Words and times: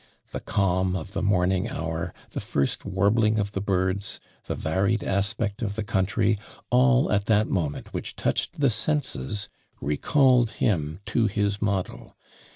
The 0.31 0.39
calm 0.39 0.95
of 0.95 1.13
the 1.13 1.21
morning 1.21 1.69
hour, 1.69 2.11
the 2.31 2.39
first 2.41 2.85
warbling 2.85 3.37
of 3.37 3.51
the 3.51 3.61
birds, 3.61 4.19
the 4.45 4.55
varied 4.55 5.03
aspect 5.03 5.61
of 5.61 5.75
the 5.75 5.83
country, 5.83 6.39
all 6.71 7.11
at 7.11 7.27
that 7.27 7.47
moment 7.47 7.93
which 7.93 8.15
touched 8.15 8.61
the 8.61 8.71
senses, 8.71 9.47
recalled 9.79 10.53
him 10.53 11.01
to 11.05 11.27
his 11.27 11.61
model. 11.61 12.15